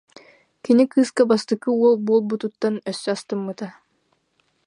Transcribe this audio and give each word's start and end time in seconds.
Кини 0.63 0.85
кыыска 0.91 1.23
бастакы 1.31 1.69
уол 1.79 1.95
буолбутуттан 2.07 2.75
өссө 2.91 3.09
астыммыта 3.15 3.67